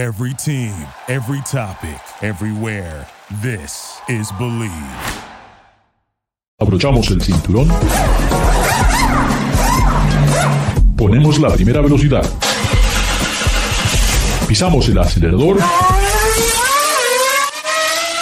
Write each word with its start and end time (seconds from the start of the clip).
Every 0.00 0.32
team, 0.32 0.72
every 1.08 1.42
topic, 1.42 2.00
everywhere. 2.22 3.06
This 3.42 4.00
is 4.08 4.32
Believe. 4.38 4.72
Abrochamos 6.58 7.10
el 7.10 7.20
cinturón. 7.20 7.68
Ponemos 10.96 11.38
la 11.38 11.50
primera 11.50 11.82
velocidad. 11.82 12.24
Pisamos 14.48 14.88
el 14.88 14.96
acelerador. 14.96 15.58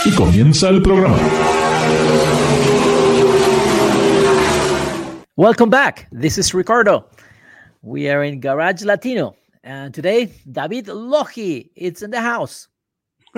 Y 0.05 0.11
comienza 0.17 0.71
el 0.71 0.83
programa. 0.83 1.17
Welcome 5.37 5.71
back. 5.71 6.09
This 6.11 6.39
is 6.39 6.53
Ricardo. 6.53 7.05
We 7.83 8.11
are 8.11 8.25
in 8.25 8.41
Garage 8.41 8.83
Latino. 8.83 9.37
And 9.69 9.93
today, 9.93 10.33
David 10.51 10.87
Lohi, 10.87 11.69
it's 11.77 12.01
in 12.01 12.11
the 12.11 12.23
house. 12.23 12.69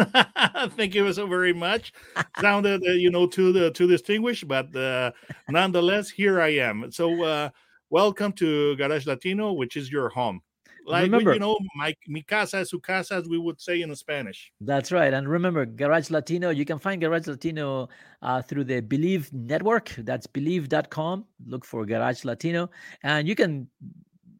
Thank 0.76 0.94
you 0.94 1.12
so 1.12 1.26
very 1.26 1.52
much. 1.52 1.92
Sounded, 2.40 2.86
uh, 2.86 2.92
you 2.92 3.10
know, 3.10 3.26
too 3.26 3.50
uh, 3.66 3.70
too 3.70 3.88
distinguished, 3.88 4.46
but 4.46 4.74
uh, 4.76 5.10
nonetheless, 5.48 6.08
here 6.08 6.40
I 6.40 6.50
am. 6.50 6.92
So, 6.92 7.24
uh, 7.24 7.50
welcome 7.90 8.32
to 8.34 8.76
Garage 8.76 9.06
Latino, 9.06 9.54
which 9.54 9.76
is 9.76 9.90
your 9.90 10.08
home. 10.08 10.40
Like 10.86 11.10
Remember- 11.10 11.32
you 11.32 11.40
know, 11.40 11.58
my 11.74 11.96
mi 12.06 12.22
casa, 12.22 12.64
su 12.64 12.78
casa, 12.78 13.14
as 13.16 13.28
we 13.28 13.36
would 13.36 13.60
say 13.60 13.82
in 13.82 13.92
Spanish. 13.96 14.52
That's 14.60 14.92
right. 14.92 15.12
And 15.12 15.28
remember, 15.28 15.66
Garage 15.66 16.10
Latino, 16.10 16.50
you 16.50 16.64
can 16.64 16.78
find 16.78 17.00
Garage 17.00 17.26
Latino 17.26 17.88
uh, 18.22 18.40
through 18.40 18.64
the 18.70 18.80
Bleav 18.80 19.32
network. 19.32 19.88
That's 19.98 20.28
bleav.com. 20.28 21.24
Look 21.44 21.64
for 21.64 21.84
Garage 21.84 22.24
Latino. 22.24 22.70
And 23.02 23.26
you 23.26 23.34
can 23.34 23.66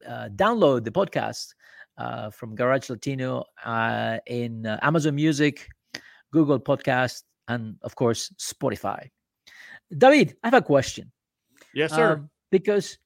uh, 0.07 0.29
download 0.37 0.85
the 0.85 0.93
podcast 0.93 1.55
uh, 2.01 2.31
from 2.31 2.55
Garage 2.55 2.89
Latino 2.89 3.45
uh, 3.65 4.19
in 4.27 4.67
uh, 4.67 4.79
Amazon 4.83 5.15
Music, 5.15 5.69
Google 6.33 6.59
Podcast, 6.59 7.25
and 7.49 7.77
of 7.83 7.95
course, 7.95 8.33
Spotify. 8.39 9.11
David, 9.97 10.37
I 10.43 10.47
have 10.49 10.55
a 10.55 10.63
question. 10.63 11.13
Yes, 11.75 11.93
sir. 11.93 12.13
Um, 12.15 12.31
because 12.51 12.99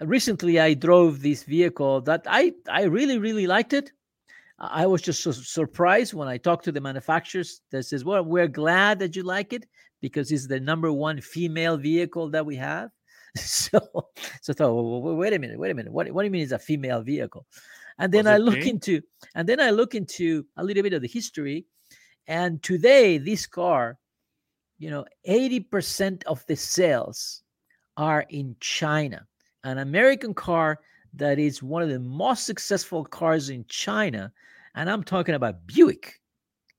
recently 0.00 0.58
I 0.58 0.74
drove 0.74 1.20
this 1.20 1.42
vehicle 1.42 2.00
that 2.02 2.22
I 2.26 2.52
I 2.68 2.84
really 2.84 3.18
really 3.18 3.46
liked 3.46 3.72
it. 3.72 3.92
I 4.58 4.86
was 4.86 5.02
just 5.02 5.22
so 5.22 5.32
surprised 5.32 6.14
when 6.14 6.28
I 6.28 6.38
talked 6.38 6.64
to 6.66 6.72
the 6.72 6.80
manufacturers. 6.80 7.60
That 7.70 7.84
says, 7.84 8.04
"Well, 8.04 8.24
we're 8.24 8.48
glad 8.48 8.98
that 9.00 9.14
you 9.16 9.24
like 9.24 9.52
it 9.52 9.66
because 10.00 10.32
it's 10.32 10.46
the 10.46 10.60
number 10.60 10.92
one 10.92 11.20
female 11.20 11.76
vehicle 11.76 12.30
that 12.30 12.46
we 12.46 12.56
have." 12.56 12.90
So, 13.34 13.80
so 14.42 14.50
I 14.50 14.52
thought, 14.52 14.74
well, 14.74 15.16
wait 15.16 15.32
a 15.32 15.38
minute, 15.38 15.58
wait 15.58 15.70
a 15.70 15.74
minute. 15.74 15.90
What, 15.90 16.10
what 16.10 16.20
do 16.20 16.26
you 16.26 16.30
mean 16.30 16.42
it's 16.42 16.52
a 16.52 16.58
female 16.58 17.00
vehicle? 17.00 17.46
And 17.98 18.12
then 18.12 18.24
Was 18.24 18.34
I 18.34 18.36
look 18.38 18.54
pink? 18.54 18.66
into, 18.66 19.02
and 19.34 19.48
then 19.48 19.60
I 19.60 19.70
look 19.70 19.94
into 19.94 20.46
a 20.56 20.64
little 20.64 20.82
bit 20.82 20.92
of 20.92 21.02
the 21.02 21.08
history. 21.08 21.66
And 22.26 22.62
today, 22.62 23.18
this 23.18 23.46
car, 23.46 23.98
you 24.78 24.90
know, 24.90 25.04
eighty 25.24 25.60
percent 25.60 26.24
of 26.24 26.44
the 26.46 26.56
sales 26.56 27.42
are 27.96 28.24
in 28.30 28.56
China. 28.60 29.26
An 29.64 29.78
American 29.78 30.34
car 30.34 30.80
that 31.14 31.38
is 31.38 31.62
one 31.62 31.82
of 31.82 31.88
the 31.88 32.00
most 32.00 32.46
successful 32.46 33.04
cars 33.04 33.50
in 33.50 33.64
China. 33.68 34.32
And 34.74 34.88
I'm 34.88 35.04
talking 35.04 35.34
about 35.34 35.66
Buick. 35.66 36.20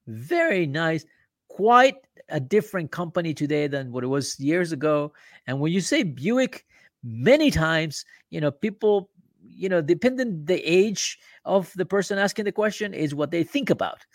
Very 0.08 0.66
nice, 0.66 1.06
quite 1.48 1.96
a 2.30 2.40
different 2.40 2.92
company 2.92 3.34
today 3.34 3.68
than 3.68 3.92
what 3.92 4.04
it 4.04 4.08
was 4.08 4.40
years 4.40 4.72
ago. 4.72 5.14
And 5.46 5.60
when 5.60 5.72
you 5.72 5.80
say 5.80 6.04
Buick, 6.04 6.66
many 7.04 7.52
times, 7.52 8.04
you 8.32 8.42
know, 8.42 8.50
people, 8.52 9.10
you 9.56 9.70
know, 9.70 9.82
depending 9.82 10.46
the 10.46 10.62
age 10.62 11.20
of 11.46 11.72
the 11.76 11.86
person 11.86 12.18
asking 12.18 12.46
the 12.46 12.52
question 12.52 12.94
is 12.94 13.16
what 13.16 13.32
they 13.32 13.44
think 13.44 13.70
about. 13.70 14.06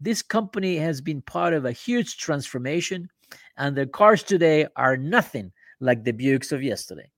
This 0.00 0.22
company 0.22 0.76
has 0.76 1.00
been 1.00 1.22
part 1.22 1.54
of 1.54 1.64
a 1.64 1.72
huge 1.72 2.16
transformation, 2.16 3.08
and 3.56 3.76
the 3.76 3.86
cars 3.86 4.22
today 4.22 4.66
are 4.76 4.96
nothing 4.96 5.52
like 5.80 6.04
the 6.04 6.12
Buicks 6.12 6.52
of 6.52 6.62
yesterday. 6.62 7.10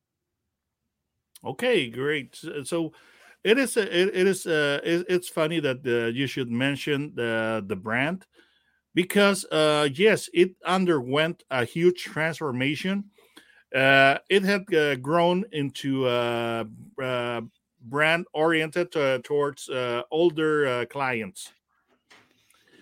Okay, 1.45 1.89
great. 1.89 2.37
So, 2.65 2.93
it 3.43 3.59
is. 3.59 3.77
It, 3.77 3.89
is. 4.15 4.47
Uh, 4.47 4.81
it, 4.83 5.07
it's 5.09 5.29
funny 5.29 5.61
that 5.61 5.87
uh, 5.87 6.07
you 6.07 6.27
should 6.27 6.51
mention 6.51 7.13
the 7.15 7.63
the 7.67 7.77
brand 7.77 8.27
because 8.95 9.45
uh, 9.47 9.89
yes, 9.93 10.31
it 10.33 10.57
underwent 10.65 11.43
a 11.51 11.65
huge 11.65 12.05
transformation. 12.05 13.11
Uh, 13.75 14.19
it 14.31 14.45
had 14.45 14.73
uh, 14.73 14.95
grown 14.97 15.45
into 15.53 16.07
uh, 16.07 16.65
uh, 17.03 17.41
brand 17.85 18.27
oriented 18.33 18.95
uh, 18.97 19.19
towards 19.23 19.69
uh, 19.69 20.03
older 20.11 20.67
uh, 20.67 20.85
clients. 20.87 21.53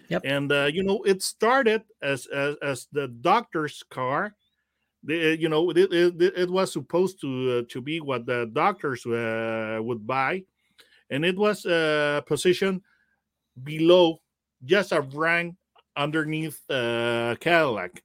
Yep. 0.09 0.23
And 0.25 0.53
uh, 0.53 0.71
you 0.73 0.83
know, 0.83 1.03
it 1.03 1.23
started 1.23 1.83
as 2.03 2.27
as, 2.27 2.57
as 2.63 2.87
the 2.93 3.09
doctor's 3.09 3.83
car. 3.91 4.35
The, 5.05 5.37
you 5.37 5.49
know, 5.49 5.71
it, 5.71 5.93
it, 5.93 6.21
it 6.21 6.51
was 6.51 6.73
supposed 6.73 7.21
to 7.23 7.59
uh, 7.59 7.63
to 7.73 7.81
be 7.81 8.01
what 8.01 8.25
the 8.27 8.49
doctors 8.53 9.05
uh, 9.05 9.79
would 9.83 10.07
buy, 10.07 10.45
and 11.11 11.25
it 11.25 11.37
was 11.37 11.67
uh, 11.67 12.21
positioned 12.27 12.83
below, 13.65 14.21
just 14.65 14.93
a 14.93 15.01
rank 15.01 15.57
underneath 15.97 16.61
uh, 16.71 17.35
Cadillac, 17.41 18.03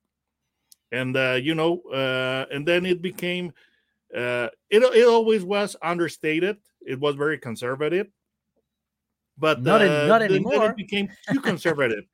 and 0.92 1.16
uh, 1.16 1.38
you 1.40 1.54
know, 1.54 1.82
uh, 1.94 2.46
and 2.52 2.68
then 2.68 2.86
it 2.86 3.02
became. 3.02 3.54
Uh, 4.16 4.48
it 4.70 4.82
it 4.84 5.08
always 5.08 5.44
was 5.44 5.76
understated. 5.82 6.58
It 6.82 7.00
was 7.00 7.16
very 7.16 7.38
conservative, 7.38 8.08
but 9.38 9.62
Not 9.62 9.82
an- 9.82 9.90
uh, 9.92 10.08
not 10.08 10.22
anymore. 10.22 10.66
it 10.72 10.78
became 10.78 11.10
too 11.32 11.42
conservative. 11.42 12.06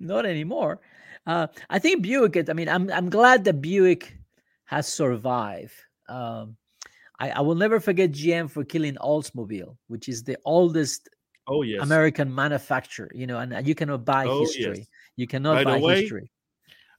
Not 0.00 0.26
anymore. 0.26 0.80
Uh, 1.26 1.46
I 1.70 1.78
think 1.78 2.02
Buick. 2.02 2.48
I 2.50 2.52
mean, 2.52 2.68
I'm 2.68 2.90
I'm 2.90 3.08
glad 3.08 3.44
that 3.44 3.60
Buick 3.62 4.16
has 4.64 4.88
survived. 4.88 5.74
Um, 6.08 6.56
I, 7.20 7.30
I 7.30 7.40
will 7.40 7.54
never 7.54 7.78
forget 7.78 8.10
GM 8.10 8.50
for 8.50 8.64
killing 8.64 8.96
Oldsmobile, 8.96 9.76
which 9.86 10.08
is 10.08 10.24
the 10.24 10.36
oldest 10.44 11.08
oh 11.46 11.62
yes, 11.62 11.80
American 11.82 12.34
manufacturer. 12.34 13.10
You 13.14 13.28
know, 13.28 13.38
and 13.38 13.64
you 13.66 13.76
cannot 13.76 14.04
buy 14.04 14.26
Oh, 14.26 14.40
history. 14.40 14.78
yes. 14.78 14.86
You 15.14 15.26
cannot 15.28 15.54
By 15.54 15.64
buy 15.64 15.80
way, 15.80 16.00
history. 16.02 16.32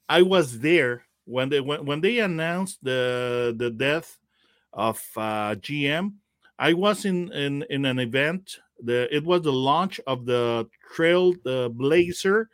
I 0.07 0.21
was 0.21 0.59
there 0.59 1.03
when 1.25 1.49
they 1.49 1.61
when, 1.61 1.85
when 1.85 2.01
they 2.01 2.19
announced 2.19 2.83
the 2.83 3.53
the 3.57 3.69
death 3.69 4.19
of 4.73 5.01
uh, 5.15 5.55
GM. 5.55 6.15
I 6.59 6.73
was 6.73 7.05
in 7.05 7.31
in 7.33 7.63
in 7.69 7.85
an 7.85 7.99
event. 7.99 8.59
The 8.79 9.13
it 9.15 9.23
was 9.23 9.41
the 9.41 9.53
launch 9.53 9.99
of 10.07 10.25
the 10.25 10.67
Trail 10.95 11.33
the 11.43 11.69
Blazer 11.73 12.49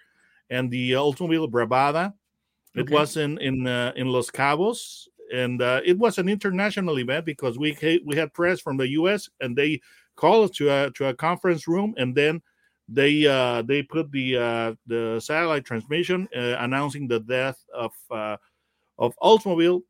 and 0.50 0.72
the 0.72 0.94
Oldsmobile 0.94 1.52
Bravada. 1.52 2.14
It 2.76 2.82
Okay. 2.82 2.94
was 2.94 3.18
in 3.18 3.38
in 3.40 3.68
uh, 3.68 3.94
in 3.96 4.08
Los 4.08 4.30
Cabos, 4.32 5.08
and 5.34 5.62
uh, 5.62 5.82
it 5.86 5.98
was 5.98 6.18
an 6.18 6.30
international 6.30 7.00
event 7.00 7.26
because 7.26 7.58
we 7.58 7.78
we 8.06 8.16
had 8.16 8.34
press 8.34 8.62
from 8.62 8.78
the 8.78 8.88
U.S. 8.90 9.30
and 9.42 9.56
they 9.58 9.82
called 10.16 10.50
us 10.50 10.58
to 10.58 10.70
a 10.70 10.92
to 10.92 11.08
a 11.08 11.14
conference 11.14 11.68
room, 11.68 11.94
and 11.98 12.16
then 12.16 12.42
they 12.88 13.26
uh, 13.28 13.62
they 13.64 13.84
put 13.84 14.12
the 14.12 14.38
uh, 14.38 14.76
the 14.88 15.20
satellite 15.20 15.66
transmission 15.66 16.28
uh, 16.36 16.56
announcing 16.60 17.08
the 17.08 17.20
death 17.20 17.64
of 17.74 17.94
uh, 18.12 18.38
of 19.00 19.16
Oldsmobile, 19.24 19.84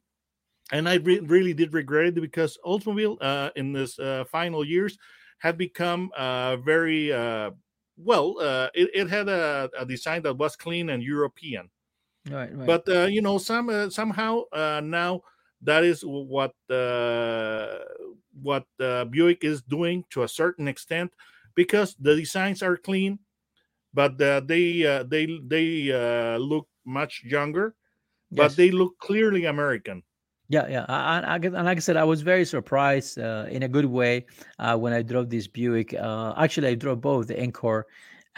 and 0.72 0.90
I 0.90 0.96
re- 0.96 1.20
really 1.22 1.54
did 1.54 1.74
regret 1.74 2.08
it 2.18 2.22
because 2.22 2.58
Oldsmobile 2.66 3.18
uh, 3.22 3.52
in 3.56 3.74
this 3.74 4.00
uh, 4.00 4.26
final 4.26 4.66
years 4.66 4.98
had 5.40 5.58
become 5.58 6.12
uh, 6.18 6.58
very 6.58 7.12
uh, 7.14 7.52
well. 7.98 8.40
Uh, 8.40 8.70
it, 8.74 8.90
it 8.94 9.10
had 9.10 9.30
a, 9.30 9.70
a 9.78 9.86
design 9.86 10.22
that 10.24 10.36
was 10.38 10.56
clean 10.56 10.90
and 10.90 11.04
European, 11.04 11.70
Right, 12.26 12.56
right. 12.56 12.66
but 12.66 12.88
uh, 12.90 13.08
you 13.10 13.22
know 13.22 13.38
some 13.38 13.70
uh, 13.70 13.90
somehow 13.90 14.44
uh, 14.52 14.82
now 14.84 15.22
that 15.62 15.84
is 15.84 16.02
what 16.04 16.54
uh, 16.70 17.80
what 18.42 18.66
uh, 18.80 19.06
Buick 19.06 19.44
is 19.44 19.62
doing 19.62 20.06
to 20.12 20.24
a 20.24 20.28
certain 20.28 20.68
extent 20.68 21.14
because 21.56 21.96
the 22.00 22.16
designs 22.16 22.62
are 22.64 22.78
clean, 22.78 23.20
but 23.94 24.22
uh, 24.22 24.42
they 24.42 24.86
uh, 24.86 25.04
they 25.04 25.28
they 25.48 25.92
uh, 25.92 26.38
look 26.38 26.70
much 26.86 27.24
younger, 27.26 27.76
but 28.32 28.44
Yes. 28.44 28.56
they 28.56 28.72
look 28.72 28.98
clearly 29.00 29.46
American. 29.46 30.04
Yeah, 30.52 30.68
yeah. 30.68 30.86
I, 30.90 31.20
I, 31.20 31.36
and 31.36 31.54
like 31.54 31.78
I 31.78 31.80
said, 31.80 31.96
I 31.96 32.04
was 32.04 32.22
very 32.22 32.44
surprised 32.44 33.20
uh, 33.20 33.46
in 33.50 33.62
a 33.64 33.68
good 33.68 33.86
way 33.86 34.26
uh, 34.58 34.76
when 34.78 34.94
I 34.94 35.04
drove 35.04 35.30
this 35.30 35.48
Buick. 35.48 35.94
Uh, 35.94 36.34
actually, 36.38 36.70
I 36.70 36.76
drove 36.76 37.02
both 37.02 37.28
the 37.28 37.40
Encore 37.40 37.86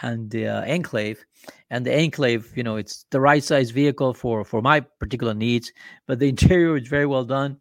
and 0.01 0.29
the 0.29 0.47
uh, 0.47 0.61
Enclave. 0.65 1.23
And 1.69 1.85
the 1.85 1.97
Enclave, 1.97 2.51
you 2.55 2.63
know, 2.63 2.75
it's 2.75 3.05
the 3.11 3.21
right 3.21 3.43
size 3.43 3.71
vehicle 3.71 4.13
for 4.13 4.43
for 4.43 4.61
my 4.61 4.81
particular 4.81 5.33
needs. 5.33 5.71
But 6.05 6.19
the 6.19 6.27
interior 6.35 6.75
is 6.75 6.87
very 6.89 7.05
well 7.05 7.23
done. 7.23 7.57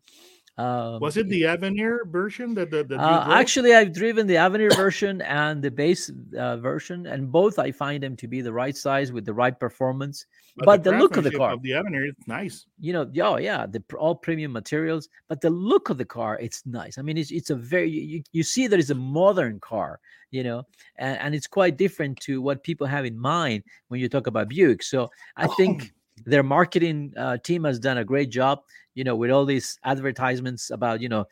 Um, 0.60 1.00
Was 1.00 1.16
it 1.16 1.26
the 1.28 1.46
Avenir 1.46 2.04
version 2.04 2.52
that 2.54 2.70
the, 2.70 2.84
you 2.90 2.96
uh, 2.96 3.26
actually, 3.30 3.74
I've 3.74 3.94
driven 3.94 4.26
the 4.26 4.36
Avenir 4.36 4.70
version 4.76 5.22
and 5.22 5.62
the 5.62 5.70
base 5.70 6.10
uh, 6.36 6.58
version, 6.58 7.06
and 7.06 7.32
both 7.32 7.58
I 7.58 7.72
find 7.72 8.02
them 8.02 8.14
to 8.16 8.28
be 8.28 8.42
the 8.42 8.52
right 8.52 8.76
size 8.76 9.10
with 9.10 9.24
the 9.24 9.32
right 9.32 9.58
performance. 9.58 10.26
But, 10.56 10.84
the, 10.84 10.92
look 10.92 11.16
of 11.16 11.24
the 11.24 11.30
car, 11.30 11.52
of 11.54 11.62
the 11.62 11.72
Avenir 11.72 12.04
is 12.04 12.14
nice. 12.26 12.66
you 12.78 12.92
know, 12.92 13.08
yeah, 13.10 13.38
yeah, 13.38 13.64
the 13.64 13.82
all 13.98 14.14
premium 14.14 14.52
materials. 14.52 15.08
But 15.28 15.40
the 15.40 15.48
look 15.48 15.88
of 15.88 15.96
the 15.96 16.04
car, 16.04 16.38
it's 16.38 16.66
nice. 16.66 16.98
I 16.98 17.02
mean, 17.02 17.16
it's 17.16 17.30
it's 17.30 17.48
a 17.48 17.56
very 17.56 17.88
you, 17.88 18.22
you- 18.32 18.42
see 18.42 18.66
that 18.66 18.78
it's 18.78 18.90
a 18.90 18.94
modern 18.94 19.60
car, 19.60 20.00
you 20.30 20.42
know, 20.42 20.66
and, 20.96 21.18
and 21.20 21.34
it's 21.34 21.46
quite 21.46 21.78
different 21.78 22.20
to 22.20 22.42
what 22.42 22.62
people 22.62 22.86
have 22.86 23.06
in 23.06 23.18
mind 23.18 23.62
when 23.88 24.00
you 24.00 24.08
talk 24.10 24.26
about 24.26 24.48
Buick. 24.48 24.82
So 24.82 25.10
I 25.36 25.46
think 25.56 25.94
their 26.26 26.42
marketing 26.42 27.14
uh, 27.16 27.38
team 27.38 27.64
has 27.64 27.78
done 27.78 27.98
a 27.98 28.04
great 28.04 28.28
job, 28.28 28.60
you 29.00 29.05
know, 29.05 29.17
with 29.17 29.31
all 29.31 29.47
these 29.47 29.79
advertisements 29.82 30.69
about, 30.69 31.00
you 31.00 31.08
know, 31.08 31.25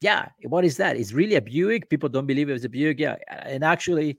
yeah, 0.00 0.28
what 0.44 0.64
is 0.64 0.76
that? 0.76 0.96
It's 0.96 1.12
really 1.12 1.34
a 1.34 1.40
Buick. 1.40 1.90
People 1.90 2.08
don't 2.08 2.28
believe 2.28 2.48
it's 2.48 2.64
a 2.64 2.68
Buick. 2.68 3.00
Yeah, 3.00 3.16
and 3.28 3.64
actually, 3.64 4.18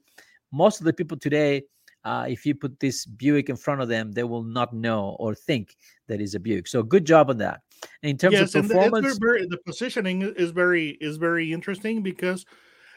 most 0.52 0.80
of 0.80 0.84
the 0.84 0.92
people 0.92 1.16
today, 1.16 1.62
uh, 2.04 2.26
if 2.28 2.44
you 2.44 2.54
put 2.54 2.78
this 2.80 3.06
Buick 3.06 3.48
in 3.48 3.56
front 3.56 3.80
of 3.80 3.88
them, 3.88 4.12
they 4.12 4.22
will 4.22 4.42
not 4.42 4.74
know 4.74 5.16
or 5.18 5.34
think 5.34 5.76
that 6.08 6.20
is 6.20 6.34
a 6.34 6.40
Buick. 6.40 6.66
So 6.68 6.82
good 6.82 7.06
job 7.06 7.30
on 7.30 7.38
that. 7.38 7.62
In 8.02 8.18
terms 8.18 8.34
yes, 8.34 8.54
of 8.54 8.68
performance, 8.68 9.16
very, 9.16 9.46
the 9.46 9.60
positioning 9.64 10.20
is 10.36 10.50
very 10.50 10.98
is 11.00 11.16
very 11.16 11.50
interesting 11.50 12.02
because 12.02 12.44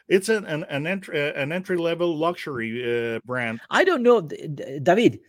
it's 0.10 0.28
an 0.28 0.44
an, 0.44 0.66
an 0.66 0.86
entry 0.86 1.32
an 1.34 1.54
entry 1.54 1.78
level 1.78 2.18
luxury 2.18 3.16
uh, 3.16 3.20
brand. 3.24 3.62
I 3.70 3.86
don't 3.86 4.04
know, 4.04 4.20
David. 4.20 5.22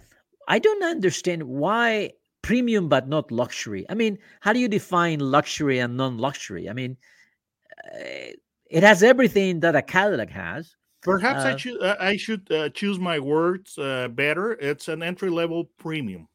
I 0.49 0.59
don't 0.59 0.83
understand 0.83 1.45
why 1.45 2.15
premium 2.49 2.89
but 2.89 3.07
not 3.09 3.31
luxury. 3.31 3.85
I 3.91 3.95
mean, 3.95 4.19
how 4.41 4.55
do 4.55 4.59
you 4.59 4.69
define 4.69 5.21
luxury 5.21 5.81
and 5.81 5.97
non-luxury? 5.99 6.71
I 6.71 6.73
mean, 6.73 6.97
uh, 7.85 8.33
it 8.71 8.83
has 8.83 9.03
everything 9.03 9.61
that 9.61 9.77
a 9.77 9.83
Cadillac 9.83 10.31
has. 10.31 10.75
Perhaps 11.03 11.45
I 11.45 11.53
Uh, 11.53 11.57
should 11.59 11.83
uh, 11.83 11.97
I 12.01 12.17
should 12.17 12.51
uh, 12.51 12.69
choose 12.71 12.99
my 12.99 13.19
words 13.21 13.77
uh, 13.77 14.09
better. 14.09 14.57
It's 14.61 14.89
an 14.89 15.03
entry 15.03 15.31
level 15.31 15.69
premium. 15.77 16.27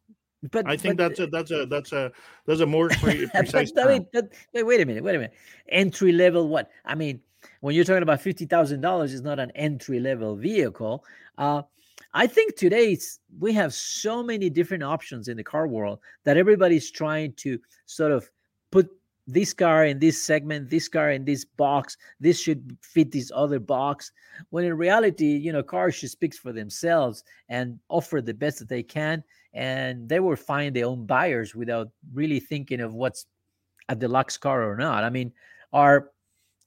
But 0.52 0.68
I 0.68 0.78
think 0.78 0.98
but, 0.98 1.04
that's 1.04 1.20
a 1.20 1.28
that's 1.28 1.52
a 1.52 1.66
that's 1.66 1.92
a 1.94 2.12
that's 2.46 2.62
a 2.62 2.66
more 2.66 2.90
pre- 3.02 3.26
but, 3.34 3.50
precise 3.50 3.72
I 3.76 3.88
mean, 3.88 4.06
but- 4.14 4.30
wait, 4.54 4.64
wait 4.64 4.82
a 4.82 4.86
minute, 4.86 5.04
wait 5.04 5.16
a 5.16 5.20
minute. 5.20 5.34
Entry 5.68 6.12
level, 6.12 6.48
what? 6.48 6.70
I 6.86 6.94
mean, 6.96 7.22
when 7.62 7.74
you're 7.76 7.86
talking 7.90 8.04
about 8.04 8.22
fifty 8.22 8.46
thousand 8.46 8.82
dollars, 8.82 9.14
it's 9.14 9.24
not 9.24 9.40
an 9.40 9.52
entry 9.56 10.00
level 10.00 10.36
vehicle. 10.38 11.04
Uh, 11.38 11.64
I 12.14 12.28
think 12.28 12.56
today 12.56 12.98
we 13.40 13.54
have 13.54 13.74
so 13.74 14.22
many 14.22 14.50
different 14.50 14.84
options 14.84 15.28
in 15.28 15.38
the 15.38 15.44
car 15.44 15.68
world 15.68 16.00
that 16.26 16.38
everybody's 16.38 16.92
trying 16.92 17.34
to 17.38 17.60
sort 17.86 18.12
of 18.12 18.30
put 18.72 18.90
this 19.26 19.54
car 19.54 19.86
in 19.86 20.00
this 20.00 20.22
segment, 20.22 20.70
this 20.70 20.88
car 20.88 21.12
in 21.12 21.26
this 21.26 21.46
box. 21.46 21.98
This 22.20 22.40
should 22.40 22.78
fit 22.82 23.12
this 23.12 23.32
other 23.34 23.60
box. 23.60 24.12
When 24.50 24.66
in 24.66 24.78
reality, 24.78 25.26
you 25.26 25.52
know, 25.52 25.64
cars 25.64 25.96
should 25.96 26.12
speak 26.12 26.36
for 26.36 26.52
themselves 26.52 27.24
and 27.50 27.80
offer 27.90 28.22
the 28.22 28.34
best 28.34 28.60
that 28.60 28.70
they 28.70 28.84
can 28.84 29.24
and 29.54 30.10
they 30.10 30.20
will 30.20 30.36
find 30.36 30.76
their 30.76 30.86
own 30.86 31.06
buyers 31.06 31.56
without 31.56 31.90
really 32.14 32.40
thinking 32.40 32.82
of 32.82 32.94
what's 32.94 33.26
a 33.90 33.96
deluxe 33.96 34.38
car 34.38 34.70
or 34.70 34.76
not. 34.76 35.04
I 35.04 35.10
mean, 35.10 35.32
are 35.72 36.12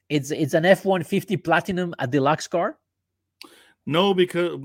it's 0.08 0.30
it's 0.30 0.54
an 0.54 0.64
F 0.64 0.84
one 0.84 1.02
fifty 1.02 1.36
platinum 1.36 1.94
a 1.98 2.06
deluxe 2.06 2.46
car? 2.46 2.78
No, 3.86 4.14
because 4.14 4.60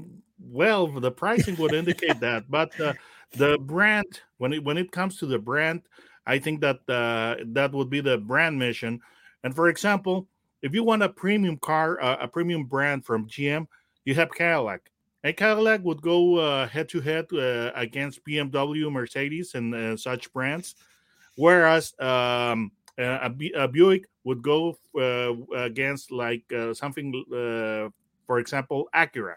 well, 0.50 0.88
the 0.88 1.12
pricing 1.12 1.56
would 1.58 1.74
indicate 1.82 2.20
that, 2.22 2.50
but 2.50 2.80
uh, 2.80 2.94
the 3.34 3.58
brand 3.60 4.22
when 4.38 4.54
it 4.54 4.64
when 4.64 4.78
it 4.78 4.92
comes 4.92 5.18
to 5.18 5.26
the 5.26 5.40
brand, 5.40 5.82
I 6.26 6.40
think 6.40 6.62
that 6.62 6.80
uh, 6.90 7.44
that 7.54 7.72
would 7.72 7.90
be 7.90 8.02
the 8.02 8.18
brand 8.18 8.58
mission. 8.58 9.00
And 9.44 9.56
for 9.56 9.70
example, 9.70 10.28
if 10.62 10.74
you 10.74 10.84
want 10.84 11.04
a 11.04 11.10
premium 11.10 11.58
car, 11.58 12.02
uh, 12.02 12.18
a 12.22 12.28
premium 12.28 12.66
brand 12.66 13.06
from 13.06 13.28
GM, 13.28 13.68
you 14.06 14.16
have 14.16 14.32
Cadillac. 14.32 14.92
And 15.24 15.38
Cadillac 15.38 15.84
would 15.84 16.02
go 16.02 16.66
head 16.66 16.90
to 16.90 17.02
head 17.02 17.28
against 17.76 18.24
BMW, 18.26 18.92
Mercedes, 18.92 19.54
and 19.54 19.74
uh, 19.76 19.96
such 19.96 20.34
brands, 20.34 20.76
whereas 21.36 21.94
um, 22.00 22.72
a, 22.98 23.30
Bu- 23.30 23.54
a 23.56 23.68
Buick 23.68 24.08
would 24.24 24.42
go 24.42 24.78
uh, 25.00 25.34
against 25.56 26.12
like 26.12 26.44
uh, 26.52 26.74
something, 26.74 27.14
uh, 27.32 27.90
for 28.26 28.40
example, 28.40 28.90
Acura. 28.96 29.36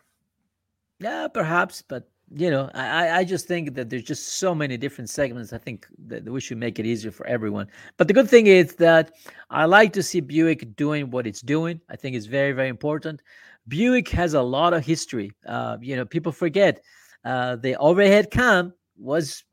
Yeah, 1.04 1.28
perhaps, 1.28 1.82
but 1.82 2.08
you 2.34 2.50
know, 2.50 2.70
I 2.74 3.18
I- 3.18 3.24
just 3.24 3.46
think 3.46 3.74
that 3.74 3.90
there's 3.90 4.02
just 4.04 4.24
so 4.38 4.54
many 4.54 4.76
different 4.78 5.10
segments. 5.10 5.52
I 5.52 5.58
think 5.58 5.86
that 6.08 6.24
we 6.24 6.40
should 6.40 6.56
make 6.58 6.78
it 6.78 6.86
easier 6.86 7.12
for 7.12 7.26
everyone. 7.26 7.66
But 7.98 8.08
the 8.08 8.14
good 8.14 8.30
thing 8.30 8.46
is 8.46 8.74
that 8.76 9.12
I 9.50 9.66
like 9.66 9.92
to 9.94 10.02
see 10.02 10.20
Buick 10.20 10.74
doing 10.76 11.10
what 11.10 11.26
it's 11.26 11.42
doing. 11.42 11.80
I 11.90 11.96
think 11.96 12.16
it's 12.16 12.26
very 12.26 12.52
very 12.52 12.68
important. 12.70 13.22
Buick 13.68 14.08
has 14.10 14.32
a 14.34 14.42
lot 14.42 14.72
of 14.72 14.84
history. 14.86 15.32
Uh, 15.46 15.76
you 15.82 15.96
know, 15.96 16.06
people 16.06 16.32
forget 16.32 16.82
uh, 17.24 17.56
the 17.56 17.76
overhead 17.76 18.30
cam 18.30 18.72
was, 18.96 19.44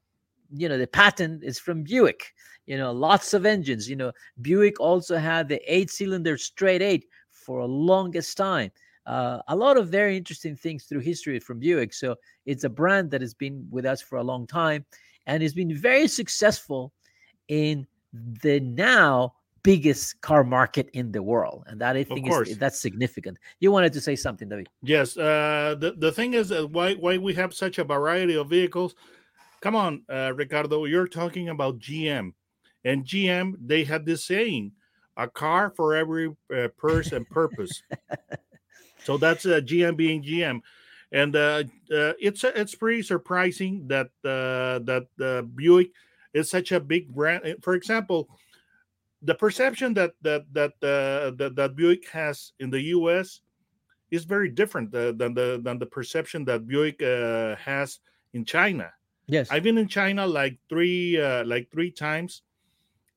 you 0.62 0.70
know, 0.70 0.78
the 0.78 0.88
patent 0.88 1.44
is 1.44 1.60
from 1.60 1.84
Buick. 1.84 2.22
You 2.66 2.78
know, 2.78 2.92
lots 2.94 3.34
of 3.34 3.46
engines. 3.46 3.90
You 3.90 3.98
know, 3.98 4.12
Buick 4.42 4.80
also 4.80 5.18
had 5.18 5.50
the 5.50 5.60
eight-cylinder 5.68 6.38
straight 6.38 6.82
eight 6.82 7.06
for 7.32 7.60
a 7.60 7.66
longest 7.66 8.38
time. 8.38 8.72
Uh, 9.06 9.40
a 9.48 9.56
lot 9.56 9.78
of 9.78 9.90
very 9.90 10.16
interesting 10.16 10.56
things 10.56 10.86
through 10.86 11.00
history 11.00 11.40
from 11.40 11.60
Buick. 11.60 11.94
So 11.94 12.16
it's 12.46 12.64
a 12.64 12.70
brand 12.70 13.12
that 13.12 13.22
has 13.22 13.34
been 13.34 13.68
with 13.72 13.86
us 13.86 14.02
for 14.02 14.18
a 14.18 14.24
long 14.24 14.46
time 14.46 14.86
and 15.26 15.42
has 15.42 15.54
been 15.54 15.76
very 15.76 16.08
successful 16.08 16.94
in 17.48 17.88
the 18.14 18.60
now 18.60 19.34
biggest 19.64 20.20
car 20.22 20.44
market 20.44 20.90
in 20.94 21.12
the 21.12 21.22
world. 21.22 21.64
And 21.68 21.80
that 21.82 21.96
I 21.96 22.04
think 22.04 22.28
is 22.28 22.58
that's 22.58 22.80
significant. 22.80 23.38
You 23.60 23.72
wanted 23.72 23.94
to 23.94 24.02
say 24.02 24.16
something, 24.16 24.50
David. 24.50 24.70
Yes, 24.84 25.18
uh, 25.18 25.76
the 25.80 25.94
the 25.98 26.12
thing 26.12 26.34
is 26.34 26.52
uh, 26.52 26.68
why 26.68 26.96
why 26.96 27.18
we 27.18 27.34
have 27.36 27.54
such 27.54 27.78
a 27.78 27.84
variety 27.84 28.36
of 28.36 28.50
vehicles. 28.50 28.96
Come 29.62 29.76
on, 29.76 30.02
uh, 30.10 30.34
Ricardo, 30.36 30.86
you're 30.86 31.08
talking 31.08 31.50
about 31.50 31.80
GM, 31.80 32.34
and 32.84 33.06
GM 33.06 33.54
they 33.64 33.84
had 33.84 34.06
this 34.06 34.26
saying, 34.26 34.72
"A 35.18 35.28
car 35.28 35.70
for 35.70 35.96
every 35.96 36.36
uh, 36.54 36.68
purse 36.78 37.12
and 37.12 37.28
purpose." 37.30 37.84
so 39.04 39.18
that's 39.18 39.46
uh, 39.46 39.62
GM 39.64 39.98
being 39.98 40.24
GM, 40.24 40.62
and 41.12 41.36
uh, 41.36 41.64
uh, 41.92 42.14
it's 42.20 42.44
it's 42.44 42.76
pretty 42.76 43.02
surprising 43.02 43.88
that 43.88 44.08
uh, 44.24 44.80
that 44.86 45.08
uh, 45.20 45.42
Buick 45.42 45.92
is 46.34 46.50
such 46.50 46.72
a 46.72 46.80
big 46.80 47.14
brand. 47.14 47.56
For 47.62 47.74
example, 47.74 48.30
the 49.22 49.36
perception 49.36 49.94
that 49.96 50.14
that 50.22 50.46
that 50.54 50.74
uh, 50.82 51.32
that, 51.38 51.54
that 51.56 51.76
Buick 51.76 52.10
has 52.10 52.54
in 52.60 52.70
the 52.70 52.82
U.S 53.00 53.42
is 54.12 54.26
very 54.26 54.50
different 54.50 54.94
uh, 54.94 55.14
than 55.14 55.34
the 55.34 55.60
than 55.64 55.80
the 55.80 55.86
perception 55.86 56.46
that 56.46 56.68
Buick 56.68 57.02
uh, 57.02 57.56
has 57.56 58.00
in 58.34 58.46
China. 58.46 58.92
Yes. 59.28 59.50
I've 59.50 59.64
been 59.64 59.78
in 59.78 59.88
China 59.88 60.28
like 60.28 60.60
three 60.70 61.20
uh, 61.20 61.46
like 61.46 61.72
three 61.72 61.90
times, 61.90 62.44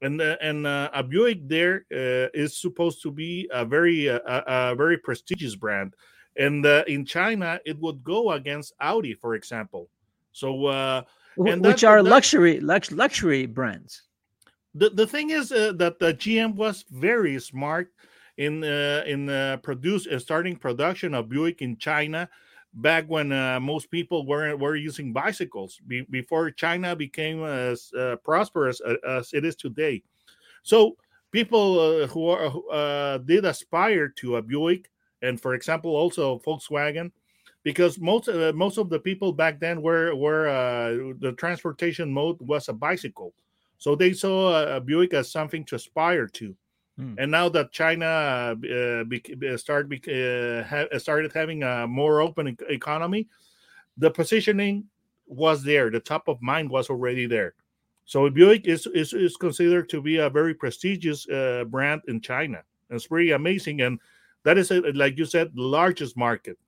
and 0.05 0.21
uh, 0.21 0.37
and 0.41 0.67
uh, 0.67 0.91
a 0.93 1.03
Buick 1.03 1.49
there 1.49 1.87
uh, 1.93 2.29
is 2.35 2.61
supposed 2.61 3.03
to 3.03 3.11
be 3.11 3.49
a 3.53 3.65
very 3.65 4.09
uh, 4.09 4.21
a, 4.27 4.75
very 4.77 4.99
prestigious 4.99 5.57
brand, 5.57 5.95
and 6.37 6.65
uh, 6.67 6.85
in 6.87 7.05
China 7.05 7.59
it 7.65 7.79
would 7.81 8.05
go 8.05 8.33
against 8.33 8.75
Audi, 8.81 9.15
for 9.15 9.35
example. 9.35 9.89
So 10.33 10.67
uh, 10.67 11.03
and 11.47 11.65
which 11.65 11.81
that- 11.81 11.89
are 11.89 12.03
that- 12.03 12.11
luxury 12.11 12.61
lux, 12.61 12.93
luxury 12.93 13.47
brands. 13.47 14.03
the 14.75 14.91
the 14.91 15.07
thing 15.07 15.31
is 15.31 15.53
uh, 15.53 15.73
that 15.83 15.99
the 15.99 16.13
GM 16.23 16.55
was 16.55 16.85
very 16.91 17.39
smart 17.41 17.89
in 18.37 18.63
uh, 18.65 19.03
in 19.07 19.29
uh, 19.31 19.57
produce 19.63 20.07
uh, 20.07 20.19
starting 20.19 20.57
production 20.57 21.15
of 21.15 21.29
Buick 21.29 21.63
in 21.63 21.77
China 21.79 22.29
back 22.75 23.05
when 23.09 23.33
uh, 23.33 23.61
most 23.61 23.91
people 23.91 24.27
were 24.27 24.57
were 24.57 24.77
using 24.77 25.13
bicycles 25.13 25.81
be, 25.87 26.03
before 26.11 26.51
China 26.51 26.97
became 26.97 27.45
as 27.45 27.93
uh, 27.99 28.17
prosperous 28.25 28.81
a- 28.81 28.99
as 29.09 29.33
it 29.33 29.45
is 29.45 29.57
today. 29.57 30.03
So 30.63 30.97
people 31.31 31.79
uh, 31.81 32.07
who 32.09 32.29
are 32.29 32.53
uh, 32.73 33.19
did 33.19 33.45
aspire 33.45 34.09
to 34.09 34.37
a 34.37 34.43
Buick, 34.43 34.91
and 35.23 35.41
for 35.41 35.55
example 35.55 35.95
also 35.95 36.39
Volkswagen, 36.41 37.13
because 37.63 37.99
most 38.01 38.29
uh, 38.29 38.53
most 38.55 38.79
of 38.79 38.91
the 38.91 38.99
people 38.99 39.33
back 39.33 39.61
then 39.61 39.83
were 39.83 40.15
were 40.15 40.49
uh, 40.49 41.15
the 41.21 41.35
transportation 41.37 42.13
mode 42.13 42.39
was 42.41 42.69
a 42.69 42.73
bicycle. 42.73 43.35
So 43.79 43.95
they 43.95 44.13
saw 44.13 44.53
uh, 44.53 44.81
Buick 44.81 45.15
as 45.15 45.31
something 45.31 45.65
to 45.67 45.77
aspire 45.77 46.27
to. 46.29 46.57
Hmm. 46.99 47.15
And 47.19 47.31
now 47.31 47.49
that 47.49 47.73
China 47.73 48.07
uh, 48.07 49.05
bec- 49.05 49.31
uh, 49.43 49.57
started 49.57 50.09
uh, 50.09 50.63
ha- 50.65 50.99
started 50.99 51.33
having 51.33 51.63
a 51.63 51.87
more 51.87 52.21
open 52.21 52.49
e- 52.49 52.57
economy, 52.69 53.27
the 53.97 54.11
positioning 54.11 54.85
was 55.27 55.63
there. 55.65 55.91
The 55.91 56.01
top 56.01 56.29
of 56.29 56.41
mind 56.41 56.71
was 56.71 56.91
already 56.91 57.27
there. 57.27 57.55
So 58.05 58.29
Buick 58.31 58.67
is 58.67 58.87
is, 58.95 59.13
is 59.13 59.37
considered 59.37 59.89
to 59.89 60.01
be 60.01 60.19
a 60.19 60.31
very 60.31 60.55
prestigious 60.55 61.29
uh, 61.29 61.65
brand 61.67 62.03
in 62.07 62.21
China. 62.21 62.63
It's 62.91 63.07
pretty 63.09 63.33
amazing, 63.33 63.81
and 63.81 63.99
that 64.45 64.59
is, 64.59 64.71
uh, 64.71 64.83
like 64.95 65.19
you 65.19 65.25
said, 65.25 65.51
the 65.55 65.63
largest 65.63 66.17
market. 66.17 66.59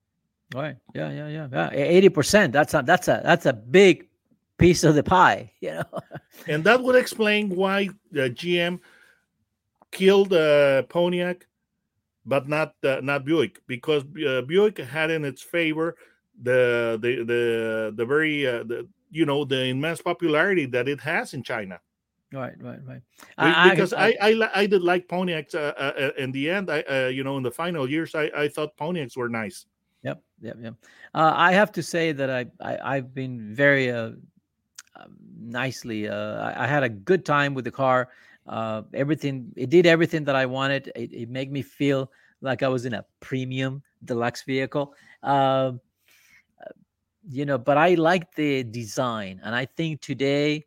Right. 0.55 0.77
Yeah, 0.95 1.11
yeah, 1.11 1.29
yeah. 1.29 1.49
Yeah. 1.53 1.71
Eighty 1.73 2.09
percent. 2.09 2.53
That's 2.53 2.75
a 2.75 2.83
that's 2.85 3.07
a 3.09 3.21
that's 3.23 3.47
a 3.47 3.53
big 3.53 4.09
piece 4.59 4.83
of 4.83 4.95
the 4.95 5.03
pie. 5.03 5.53
You 5.61 5.75
know. 5.75 6.01
and 6.49 6.65
that 6.65 6.83
would 6.83 6.97
explain 6.97 7.51
why 7.51 7.91
the 8.11 8.31
GM 8.31 8.81
killed 9.97 10.33
uh, 10.33 10.83
Pontiac, 10.83 11.47
but 12.27 12.49
not 12.49 12.75
uh, 12.85 13.01
not 13.03 13.25
Buick 13.25 13.63
because 13.67 14.05
uh, 14.29 14.43
Buick 14.43 14.79
had 14.79 15.11
in 15.11 15.25
its 15.25 15.43
favor 15.43 15.97
the 16.43 16.99
the 17.01 17.25
the 17.25 17.43
the 17.97 18.05
very 18.05 18.47
uh, 18.47 18.63
the, 18.65 18.87
you 19.11 19.25
know 19.25 19.45
the 19.45 19.65
immense 19.65 20.03
popularity 20.03 20.67
that 20.67 20.87
it 20.87 21.01
has 21.01 21.33
in 21.33 21.43
China. 21.43 21.81
Right, 22.33 22.61
right, 22.61 22.81
right. 22.85 23.03
Be- 23.39 23.71
because 23.71 23.95
I 23.95 24.15
I, 24.21 24.33
I, 24.33 24.51
I 24.63 24.67
did 24.67 24.83
like 24.83 25.09
Pontiacs 25.09 25.55
uh, 25.55 25.73
uh, 25.79 26.11
in 26.19 26.31
the 26.31 26.51
end. 26.51 26.71
I 26.71 26.83
uh, 26.83 27.09
you 27.09 27.25
know 27.25 27.39
in 27.39 27.43
the 27.43 27.51
final 27.51 27.89
years 27.89 28.15
I 28.15 28.31
I 28.37 28.49
thought 28.49 28.77
Pontiacs 28.77 29.17
were 29.17 29.31
nice. 29.31 29.65
Yep, 30.03 30.23
yep, 30.43 30.57
yep. 30.61 30.75
Uh, 31.15 31.33
I 31.35 31.53
have 31.53 31.73
to 31.73 31.83
say 31.83 32.13
that 32.13 32.31
I, 32.31 32.47
I 32.61 32.95
have 32.97 33.15
been 33.15 33.55
very 33.55 33.91
uh, 33.91 34.11
um, 34.95 35.17
nicely. 35.41 36.07
Uh, 36.09 36.53
I, 36.55 36.67
had 36.67 36.85
a 36.85 36.89
good 36.89 37.25
time 37.25 37.55
with 37.55 37.65
the 37.65 37.73
car. 37.73 38.11
Uh, 38.49 38.83
everything 38.95 39.53
it 39.57 39.71
did 39.71 39.87
everything 39.87 40.25
that 40.25 40.37
I 40.37 40.47
wanted. 40.47 40.93
It, 40.95 41.13
it, 41.13 41.29
made 41.29 41.51
me 41.51 41.63
feel 41.63 42.11
like 42.41 42.63
I 42.63 42.69
was 42.69 42.87
in 42.87 42.95
a 42.95 43.05
premium 43.21 43.83
deluxe 44.05 44.43
vehicle. 44.43 44.95
Um, 45.23 45.81
uh, 46.61 46.71
you 47.29 47.45
know, 47.45 47.59
but 47.59 47.77
I 47.77 47.95
like 47.95 48.35
the 48.35 48.63
design, 48.63 49.41
and 49.43 49.55
I 49.55 49.65
think 49.65 50.01
today 50.01 50.65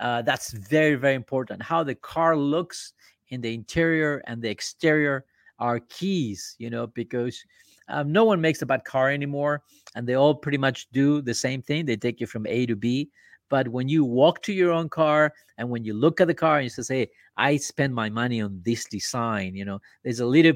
uh, 0.00 0.22
that's 0.22 0.52
very 0.52 0.94
very 0.94 1.14
important. 1.14 1.62
How 1.62 1.82
the 1.82 1.94
car 1.94 2.36
looks 2.36 2.94
in 3.28 3.42
the 3.42 3.52
interior 3.52 4.22
and 4.26 4.40
the 4.40 4.48
exterior 4.48 5.26
are 5.58 5.80
keys. 5.80 6.56
You 6.58 6.70
know, 6.70 6.86
because 6.86 7.44
um, 7.88 8.10
no 8.10 8.24
one 8.24 8.40
makes 8.40 8.62
a 8.62 8.66
bad 8.66 8.84
car 8.84 9.10
anymore, 9.10 9.62
and 9.94 10.06
they 10.06 10.14
all 10.14 10.34
pretty 10.34 10.58
much 10.58 10.88
do 10.92 11.20
the 11.20 11.34
same 11.34 11.60
thing. 11.60 11.84
They 11.84 11.96
take 11.96 12.20
you 12.20 12.26
from 12.26 12.46
A 12.46 12.64
to 12.66 12.76
B. 12.76 13.10
But 13.48 13.68
when 13.68 13.88
you 13.88 14.04
walk 14.04 14.42
to 14.42 14.52
your 14.52 14.72
own 14.72 14.88
car 14.88 15.32
and 15.56 15.70
when 15.70 15.84
you 15.84 15.94
look 15.94 16.20
at 16.20 16.26
the 16.26 16.34
car 16.34 16.58
and 16.58 16.64
you 16.64 16.70
say, 16.70 16.98
"Hey, 17.00 17.10
I 17.36 17.56
spend 17.56 17.94
my 17.94 18.10
money 18.10 18.40
on 18.40 18.60
this 18.64 18.84
design," 18.86 19.54
you 19.54 19.64
know, 19.64 19.80
there's 20.02 20.20
a 20.20 20.26
little 20.26 20.54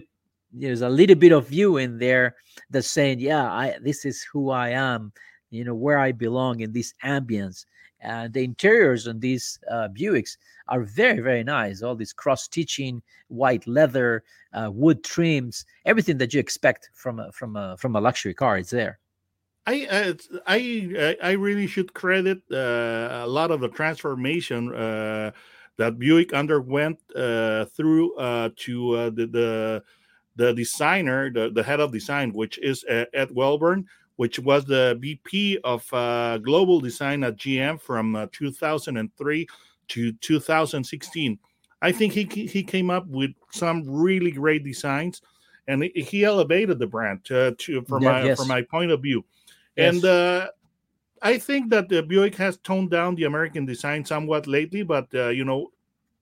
there's 0.52 0.82
a 0.82 0.88
little 0.88 1.16
bit 1.16 1.32
of 1.32 1.50
you 1.52 1.78
in 1.78 1.98
there 1.98 2.36
that's 2.70 2.90
saying, 2.90 3.20
"Yeah, 3.20 3.50
I 3.50 3.78
this 3.80 4.04
is 4.04 4.22
who 4.22 4.50
I 4.50 4.70
am," 4.70 5.12
you 5.50 5.64
know, 5.64 5.74
where 5.74 5.98
I 5.98 6.12
belong 6.12 6.60
in 6.60 6.72
this 6.72 6.92
ambience. 7.04 7.64
And 8.00 8.32
the 8.32 8.42
interiors 8.42 9.06
on 9.06 9.20
these 9.20 9.60
uh, 9.70 9.88
Buicks 9.88 10.36
are 10.66 10.82
very, 10.82 11.20
very 11.20 11.44
nice. 11.44 11.82
All 11.82 11.94
these 11.94 12.12
cross-stitching, 12.12 13.00
white 13.28 13.64
leather, 13.66 14.24
uh, 14.52 14.70
wood 14.72 15.04
trims, 15.04 15.64
everything 15.86 16.18
that 16.18 16.34
you 16.34 16.40
expect 16.40 16.90
from 16.94 17.20
a, 17.20 17.30
from 17.30 17.54
a 17.56 17.76
from 17.76 17.94
a 17.94 18.00
luxury 18.00 18.34
car 18.34 18.58
is 18.58 18.70
there. 18.70 18.98
I 19.66 19.86
uh, 19.86 20.14
I 20.46 21.16
I 21.22 21.32
really 21.32 21.66
should 21.66 21.94
credit 21.94 22.42
uh, 22.50 23.22
a 23.22 23.26
lot 23.26 23.50
of 23.50 23.60
the 23.60 23.68
transformation 23.68 24.74
uh, 24.74 25.30
that 25.76 25.98
Buick 25.98 26.32
underwent 26.32 26.98
uh, 27.14 27.66
through 27.66 28.16
uh, 28.16 28.50
to 28.56 28.94
uh, 28.94 29.10
the, 29.10 29.26
the 29.26 29.82
the 30.34 30.52
designer, 30.54 31.30
the, 31.30 31.50
the 31.50 31.62
head 31.62 31.78
of 31.78 31.92
design, 31.92 32.32
which 32.32 32.58
is 32.58 32.84
Ed 32.88 33.28
Welburn, 33.30 33.84
which 34.16 34.38
was 34.38 34.64
the 34.64 34.98
VP 35.00 35.58
of 35.62 35.88
global 36.42 36.80
design 36.80 37.22
at 37.22 37.36
GM 37.36 37.80
from 37.80 38.28
2003 38.32 39.46
to 39.88 40.12
2016. 40.12 41.38
I 41.82 41.92
think 41.92 42.12
he 42.12 42.24
he 42.24 42.62
came 42.62 42.90
up 42.90 43.06
with 43.06 43.30
some 43.50 43.84
really 43.88 44.32
great 44.32 44.64
designs, 44.64 45.20
and 45.68 45.84
he 45.84 46.24
elevated 46.24 46.78
the 46.78 46.86
brand 46.86 47.24
to, 47.26 47.54
to 47.56 47.82
from 47.82 48.02
yeah, 48.02 48.10
my 48.10 48.24
yes. 48.24 48.38
from 48.38 48.48
my 48.48 48.62
point 48.62 48.90
of 48.90 49.02
view. 49.02 49.24
Yes. 49.76 49.94
And 49.94 50.04
uh, 50.04 50.48
I 51.22 51.38
think 51.38 51.70
that 51.70 51.88
the 51.88 52.02
Buick 52.02 52.34
has 52.36 52.58
toned 52.58 52.90
down 52.90 53.14
the 53.14 53.24
American 53.24 53.64
design 53.64 54.04
somewhat 54.04 54.46
lately, 54.46 54.82
but 54.82 55.06
uh, 55.14 55.28
you 55.28 55.44
know, 55.44 55.70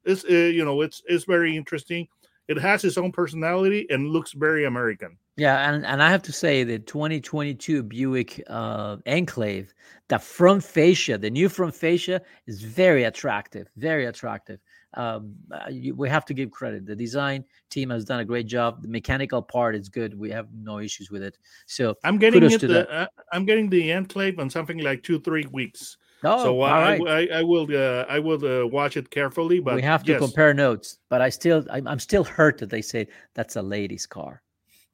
it's 0.05 0.25
uh, 0.25 0.33
you 0.33 0.65
know, 0.65 0.83
it's 0.83 1.03
it's 1.07 1.25
very 1.25 1.57
interesting. 1.57 2.07
It 2.49 2.59
has 2.59 2.85
its 2.85 2.99
own 2.99 3.13
personality 3.13 3.87
and 3.91 4.09
looks 4.09 4.33
very 4.33 4.65
American. 4.65 5.17
Yeah, 5.37 5.71
and, 5.71 5.87
and 5.87 6.03
I 6.03 6.11
have 6.11 6.23
to 6.25 6.33
say 6.33 6.65
the 6.65 6.81
2022 6.81 7.85
Buick 7.85 8.43
uh, 8.49 8.97
Enclave, 9.07 9.73
the 10.09 10.19
front 10.19 10.65
fascia, 10.65 11.17
the 11.17 11.31
new 11.31 11.49
front 11.49 11.75
fascia 11.75 12.21
is 12.47 12.61
very 12.61 13.05
attractive, 13.05 13.71
very 13.77 14.07
attractive 14.07 14.59
um, 14.95 15.35
uh, 15.53 15.71
we 15.95 16.09
have 16.09 16.25
to 16.27 16.35
give 16.35 16.51
credit. 16.51 16.87
The 16.87 16.97
design 16.97 17.45
team 17.71 17.91
has 17.91 18.05
done 18.05 18.21
a 18.21 18.25
great 18.25 18.47
job. 18.47 18.83
The 18.83 18.89
mechanical 18.89 19.41
part 19.41 19.77
is 19.77 19.89
good. 19.89 20.19
We 20.19 20.31
have 20.31 20.49
no 20.53 20.79
issues 20.79 21.11
with 21.11 21.23
it. 21.23 21.39
So 21.67 21.95
I'm 22.03 22.19
getting 22.19 22.43
it. 22.43 22.61
The, 22.61 22.91
uh, 22.91 23.07
I'm 23.33 23.45
getting 23.45 23.69
the 23.71 23.93
enclave 23.93 24.39
on 24.39 24.51
something 24.51 24.79
like 24.79 25.03
two 25.03 25.21
three 25.21 25.47
weeks. 25.53 25.97
Oh, 26.23 26.45
so 26.45 26.63
uh, 26.63 26.67
I, 26.67 26.97
I, 26.97 27.29
I, 27.39 27.43
will 27.43 27.67
uh, 27.71 28.05
I 28.09 28.19
will 28.19 28.45
uh, 28.45 28.67
watch 28.67 28.97
it 28.97 29.11
carefully. 29.11 29.61
But 29.61 29.77
we 29.77 29.83
have 29.83 30.03
to 30.05 30.13
yes. 30.13 30.21
compare 30.21 30.53
notes. 30.53 30.99
But 31.09 31.23
I 31.23 31.29
still 31.31 31.65
I'm, 31.71 31.87
I'm 31.87 31.99
still 32.01 32.25
hurt 32.25 32.59
that 32.59 32.71
they 32.71 32.83
say 32.83 33.07
that's 33.35 33.57
a 33.57 33.63
lady's 33.63 34.07
car. 34.07 34.43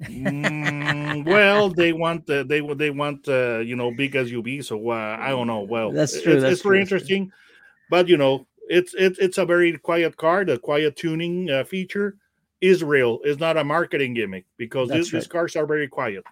mm, 0.02 1.24
well, 1.24 1.70
they 1.70 1.94
want 1.94 2.28
uh, 2.28 2.42
they 2.42 2.60
they 2.74 2.90
want 2.90 3.26
uh, 3.28 3.60
you 3.60 3.76
know 3.76 3.90
big 3.90 4.12
SUV, 4.12 4.62
so 4.62 4.90
uh, 4.90 5.16
I 5.18 5.30
don't 5.30 5.46
know. 5.46 5.60
Well, 5.60 5.90
that's 5.90 6.20
true. 6.20 6.34
It's, 6.34 6.42
that's 6.42 6.52
it's 6.52 6.62
very 6.62 6.82
interesting, 6.82 7.32
but 7.88 8.06
you 8.06 8.18
know 8.18 8.46
it's 8.68 8.94
it's 8.94 9.18
it's 9.18 9.38
a 9.38 9.46
very 9.46 9.76
quiet 9.78 10.16
car. 10.16 10.44
The 10.44 10.58
quiet 10.58 10.96
tuning 10.96 11.50
uh, 11.50 11.64
feature 11.64 12.16
is 12.60 12.82
real. 12.82 13.20
It's 13.24 13.40
not 13.40 13.56
a 13.56 13.64
marketing 13.64 14.14
gimmick 14.14 14.46
because 14.56 14.88
this, 14.88 15.12
right. 15.12 15.20
these 15.20 15.28
cars 15.28 15.56
are 15.56 15.66
very 15.66 15.88
quiet. 15.88 16.24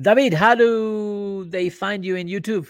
David, 0.00 0.34
how 0.34 0.54
do 0.54 1.44
they 1.44 1.70
find 1.70 2.04
you 2.04 2.16
in 2.16 2.26
YouTube? 2.26 2.66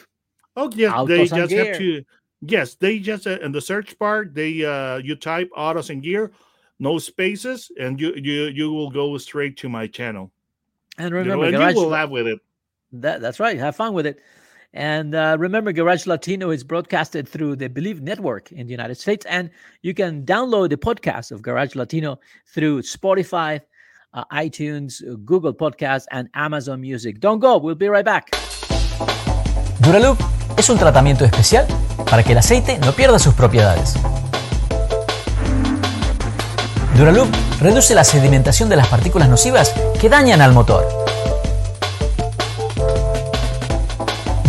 Oh 0.56 0.70
yes, 0.74 0.92
Autos 0.92 1.08
they 1.08 1.36
just 1.36 1.50
gear. 1.50 1.66
have 1.66 1.78
to. 1.78 2.04
Yes, 2.42 2.74
they 2.74 2.98
just 2.98 3.26
uh, 3.26 3.38
in 3.40 3.52
the 3.52 3.60
search 3.60 3.98
bar 3.98 4.26
they 4.26 4.64
uh 4.64 4.98
you 4.98 5.16
type 5.16 5.50
autos 5.56 5.90
and 5.90 6.02
gear, 6.02 6.32
no 6.78 6.98
spaces, 6.98 7.72
and 7.78 8.00
you 8.00 8.14
you 8.16 8.44
you 8.44 8.72
will 8.72 8.90
go 8.90 9.16
straight 9.18 9.56
to 9.58 9.68
my 9.68 9.86
channel. 9.86 10.30
And 10.98 11.12
remember, 11.12 11.46
you, 11.46 11.52
know, 11.52 11.64
and 11.64 11.76
you 11.76 11.82
will 11.82 11.88
laugh 11.88 12.10
with 12.10 12.26
it. 12.26 12.38
That 12.92 13.20
that's 13.20 13.40
right. 13.40 13.58
Have 13.58 13.76
fun 13.76 13.94
with 13.94 14.06
it. 14.06 14.20
And 14.74 15.14
uh, 15.14 15.36
remember, 15.38 15.70
Garage 15.70 16.04
Latino 16.06 16.50
is 16.50 16.64
broadcasted 16.64 17.28
through 17.28 17.56
the 17.56 17.68
Bleav 17.68 18.00
Network 18.00 18.50
in 18.50 18.66
the 18.66 18.72
United 18.72 18.96
States. 18.96 19.24
And 19.26 19.50
you 19.82 19.94
can 19.94 20.26
download 20.26 20.70
the 20.70 20.76
podcast 20.76 21.30
of 21.30 21.42
Garage 21.42 21.76
Latino 21.76 22.18
through 22.52 22.82
Spotify, 22.82 23.60
uh, 24.14 24.24
iTunes, 24.32 25.00
Google 25.24 25.54
Podcasts, 25.54 26.06
and 26.10 26.28
Amazon 26.34 26.80
Music. 26.80 27.20
Don't 27.20 27.38
go, 27.38 27.56
we'll 27.56 27.76
be 27.76 27.88
right 27.88 28.04
back. 28.04 28.30
Duralube 29.78 30.18
es 30.56 30.68
un 30.68 30.78
tratamiento 30.78 31.24
especial 31.24 31.66
para 32.10 32.24
que 32.24 32.32
el 32.32 32.38
aceite 32.38 32.78
no 32.78 32.92
pierda 32.92 33.20
sus 33.20 33.34
propiedades. 33.34 33.94
Duralube 36.96 37.30
reduce 37.60 37.94
la 37.94 38.02
sedimentación 38.02 38.68
de 38.68 38.76
las 38.76 38.88
partículas 38.88 39.28
nocivas 39.28 39.72
que 40.00 40.08
dañan 40.08 40.40
al 40.40 40.52
motor 40.52 41.03